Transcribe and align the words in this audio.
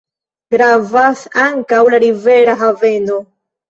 Gravas 0.55 1.23
ankaŭ 1.43 1.85
la 1.97 2.03
rivera 2.09 2.61
haveno. 2.67 3.25